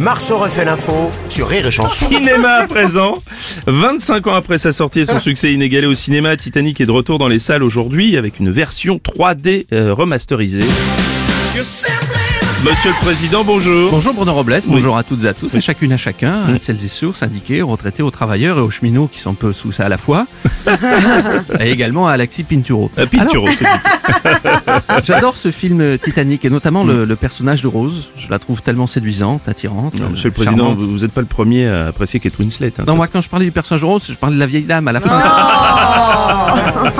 [0.00, 2.06] Marceau refait l'info sur Rire et Chanson.
[2.08, 3.14] Cinéma à présent.
[3.66, 7.18] 25 ans après sa sortie et son succès inégalé au cinéma, Titanic est de retour
[7.18, 10.62] dans les salles aujourd'hui avec une version 3D euh, remasterisée.
[12.64, 13.90] Monsieur le Président, bonjour.
[13.90, 16.82] Bonjour Bruno Robles, bonjour à toutes et à tous, à chacune à chacun, à celles
[16.84, 19.52] et ceux, aux syndiqués, aux retraités, aux travailleurs et aux cheminots qui sont un peu
[19.52, 20.28] sous ça à la fois,
[21.60, 22.88] et également à Alexis Pinturo.
[22.98, 23.70] Euh, Pinturo, c'est dit.
[25.04, 28.10] J'adore ce film Titanic et notamment le, le personnage de Rose.
[28.16, 29.94] Je la trouve tellement séduisante, attirante.
[29.94, 30.78] Non, Monsieur le euh, Président, charmante.
[30.78, 32.68] vous n'êtes pas le premier à apprécier Kate Winslet.
[32.78, 34.46] Hein, Non, ça, moi quand je parlais du personnage de Rose, je parlais de la
[34.46, 35.10] vieille dame à la fin.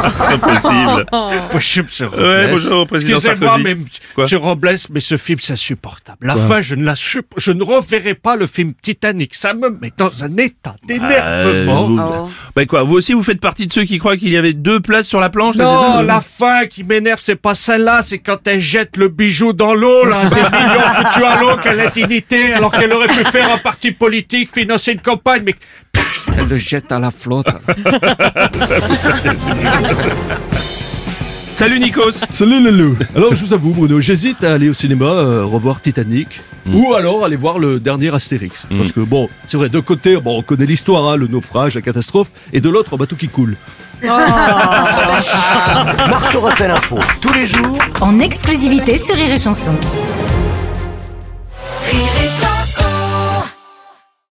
[0.02, 1.06] c'est pas possible.
[1.52, 2.23] Bonjour, monsieur Robles.
[2.23, 3.77] Ouais, bonjour, Président Excusez-moi, mais
[4.19, 6.27] monsieur Robles, mais ce film, c'est insupportable.
[6.27, 9.34] La fin, je ne la sup- je ne reverrai pas le film Titanic.
[9.34, 11.84] Ça me met dans un état d'énervement.
[11.91, 14.37] Euh, vous- Bah quoi, vous aussi vous faites partie de ceux qui croient qu'il y
[14.37, 17.37] avait deux places sur la planche là, c'est ça, Non, la fin qui m'énerve, c'est
[17.37, 21.41] pas celle-là, c'est quand elle jette le bijou dans l'eau, là, des millions foutus à
[21.41, 25.55] l'eau, quelle indignité, alors qu'elle aurait pu faire un parti politique, financer une campagne, mais
[26.36, 27.46] elle le jette à la flotte.
[31.55, 35.05] Salut Nikos Salut le loup Alors je vous avoue Bruno, j'hésite à aller au cinéma
[35.05, 36.40] euh, revoir Titanic
[36.72, 38.66] ou alors aller voir le dernier Astérix.
[38.77, 41.83] Parce que bon, c'est vrai, d'un côté, bon, on connaît l'histoire, hein, le naufrage, la
[41.83, 43.56] catastrophe, et de l'autre, un bateau qui coule.
[46.10, 49.72] Marceau refait l'info tous les jours en exclusivité sur Rire et Chanson.